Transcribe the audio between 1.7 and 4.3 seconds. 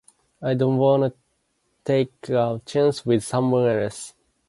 take a chance with someone else.